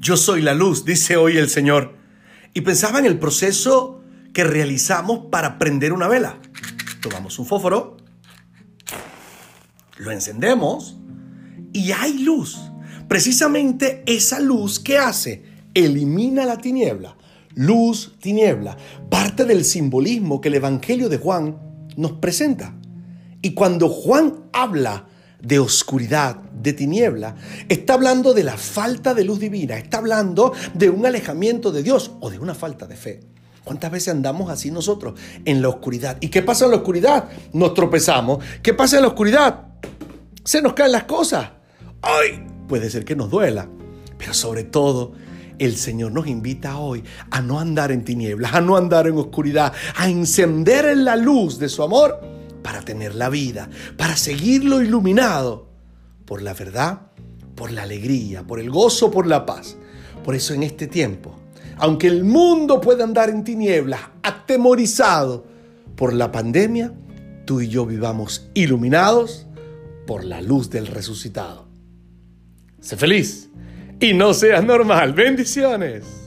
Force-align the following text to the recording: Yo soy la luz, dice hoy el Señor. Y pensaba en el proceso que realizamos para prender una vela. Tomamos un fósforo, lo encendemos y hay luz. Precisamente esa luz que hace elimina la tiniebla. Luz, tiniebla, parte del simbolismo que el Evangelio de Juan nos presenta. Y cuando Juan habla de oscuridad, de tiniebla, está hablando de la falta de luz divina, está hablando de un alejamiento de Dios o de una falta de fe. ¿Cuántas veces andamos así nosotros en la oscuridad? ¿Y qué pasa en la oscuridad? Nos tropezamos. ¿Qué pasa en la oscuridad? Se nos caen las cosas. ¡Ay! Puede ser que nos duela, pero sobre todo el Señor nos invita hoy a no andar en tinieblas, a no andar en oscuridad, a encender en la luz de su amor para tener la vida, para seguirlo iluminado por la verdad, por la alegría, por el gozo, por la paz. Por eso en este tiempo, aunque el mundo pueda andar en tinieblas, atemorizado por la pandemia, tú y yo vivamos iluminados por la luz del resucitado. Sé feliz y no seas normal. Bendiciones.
Yo 0.00 0.16
soy 0.16 0.40
la 0.40 0.54
luz, 0.54 0.86
dice 0.86 1.18
hoy 1.18 1.36
el 1.36 1.50
Señor. 1.50 1.94
Y 2.54 2.62
pensaba 2.62 3.00
en 3.00 3.04
el 3.04 3.18
proceso 3.18 4.00
que 4.32 4.44
realizamos 4.44 5.26
para 5.30 5.58
prender 5.58 5.92
una 5.92 6.08
vela. 6.08 6.40
Tomamos 7.02 7.38
un 7.38 7.44
fósforo, 7.44 7.98
lo 9.98 10.10
encendemos 10.10 10.96
y 11.74 11.92
hay 11.92 12.20
luz. 12.20 12.58
Precisamente 13.08 14.02
esa 14.06 14.40
luz 14.40 14.80
que 14.80 14.96
hace 14.96 15.44
elimina 15.74 16.46
la 16.46 16.56
tiniebla. 16.56 17.18
Luz, 17.54 18.16
tiniebla, 18.20 18.78
parte 19.10 19.44
del 19.44 19.66
simbolismo 19.66 20.40
que 20.40 20.48
el 20.48 20.54
Evangelio 20.54 21.10
de 21.10 21.18
Juan 21.18 21.58
nos 21.98 22.12
presenta. 22.12 22.74
Y 23.42 23.52
cuando 23.52 23.90
Juan 23.90 24.46
habla 24.54 25.09
de 25.42 25.58
oscuridad, 25.58 26.36
de 26.36 26.72
tiniebla, 26.72 27.36
está 27.68 27.94
hablando 27.94 28.34
de 28.34 28.44
la 28.44 28.56
falta 28.56 29.14
de 29.14 29.24
luz 29.24 29.40
divina, 29.40 29.76
está 29.76 29.98
hablando 29.98 30.52
de 30.74 30.90
un 30.90 31.06
alejamiento 31.06 31.72
de 31.72 31.82
Dios 31.82 32.12
o 32.20 32.30
de 32.30 32.38
una 32.38 32.54
falta 32.54 32.86
de 32.86 32.96
fe. 32.96 33.20
¿Cuántas 33.64 33.90
veces 33.90 34.08
andamos 34.08 34.50
así 34.50 34.70
nosotros 34.70 35.18
en 35.44 35.62
la 35.62 35.68
oscuridad? 35.68 36.16
¿Y 36.20 36.28
qué 36.28 36.42
pasa 36.42 36.64
en 36.64 36.72
la 36.72 36.78
oscuridad? 36.78 37.28
Nos 37.52 37.74
tropezamos. 37.74 38.42
¿Qué 38.62 38.74
pasa 38.74 38.96
en 38.96 39.02
la 39.02 39.08
oscuridad? 39.08 39.68
Se 40.44 40.62
nos 40.62 40.72
caen 40.72 40.92
las 40.92 41.04
cosas. 41.04 41.50
¡Ay! 42.02 42.46
Puede 42.68 42.88
ser 42.88 43.04
que 43.04 43.14
nos 43.14 43.30
duela, 43.30 43.68
pero 44.18 44.32
sobre 44.32 44.64
todo 44.64 45.12
el 45.58 45.76
Señor 45.76 46.12
nos 46.12 46.26
invita 46.26 46.78
hoy 46.78 47.04
a 47.30 47.42
no 47.42 47.60
andar 47.60 47.92
en 47.92 48.04
tinieblas, 48.04 48.54
a 48.54 48.60
no 48.60 48.76
andar 48.76 49.06
en 49.06 49.18
oscuridad, 49.18 49.72
a 49.94 50.08
encender 50.08 50.86
en 50.86 51.04
la 51.04 51.16
luz 51.16 51.58
de 51.58 51.68
su 51.68 51.82
amor 51.82 52.29
para 52.70 52.82
tener 52.82 53.16
la 53.16 53.28
vida, 53.28 53.68
para 53.96 54.16
seguirlo 54.16 54.80
iluminado 54.80 55.66
por 56.24 56.40
la 56.40 56.54
verdad, 56.54 57.00
por 57.56 57.72
la 57.72 57.82
alegría, 57.82 58.44
por 58.44 58.60
el 58.60 58.70
gozo, 58.70 59.10
por 59.10 59.26
la 59.26 59.44
paz. 59.44 59.76
Por 60.24 60.36
eso 60.36 60.54
en 60.54 60.62
este 60.62 60.86
tiempo, 60.86 61.34
aunque 61.78 62.06
el 62.06 62.22
mundo 62.22 62.80
pueda 62.80 63.02
andar 63.02 63.28
en 63.28 63.42
tinieblas, 63.42 64.02
atemorizado 64.22 65.44
por 65.96 66.12
la 66.12 66.30
pandemia, 66.30 66.92
tú 67.44 67.60
y 67.60 67.66
yo 67.66 67.86
vivamos 67.86 68.48
iluminados 68.54 69.48
por 70.06 70.22
la 70.22 70.40
luz 70.40 70.70
del 70.70 70.86
resucitado. 70.86 71.66
Sé 72.78 72.96
feliz 72.96 73.50
y 73.98 74.14
no 74.14 74.32
seas 74.32 74.62
normal. 74.62 75.12
Bendiciones. 75.12 76.19